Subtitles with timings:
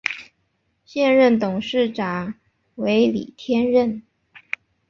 [0.83, 2.33] 现任董事长
[2.73, 4.01] 为李天任。